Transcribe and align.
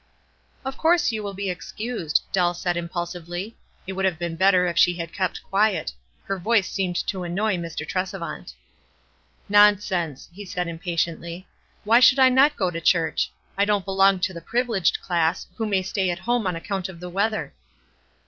"Of 0.65 0.79
course 0.79 1.11
you 1.11 1.21
will 1.21 1.35
be 1.35 1.51
excused," 1.51 2.23
Dell 2.31 2.55
said, 2.55 2.75
impulsively. 2.75 3.55
It 3.85 3.93
would 3.93 4.03
have 4.05 4.17
been 4.17 4.35
better 4.35 4.65
if 4.65 4.75
she 4.75 4.95
had 4.95 5.13
kept 5.13 5.43
quiet. 5.43 5.93
Her 6.23 6.39
voice 6.39 6.67
seemed 6.67 6.95
to 7.05 7.21
annoy 7.23 7.57
Mr. 7.57 7.87
Tresevaut. 7.87 8.51
"Nonsense!" 9.47 10.27
he 10.33 10.43
said 10.43 10.67
impatiently. 10.67 11.47
"Why 11.83 11.99
should 11.99 12.17
I 12.17 12.29
not 12.29 12.55
go 12.57 12.71
to 12.71 12.81
church? 12.81 13.29
I 13.55 13.63
don't 13.63 13.85
belong 13.85 14.19
to 14.21 14.33
the 14.33 14.41
privileged 14.41 14.99
class, 15.03 15.45
who 15.57 15.67
may 15.67 15.83
stay 15.83 16.09
at 16.09 16.17
home 16.17 16.47
on 16.47 16.55
account 16.55 16.89
of 16.89 16.99
the 16.99 17.07
weather." 17.07 17.53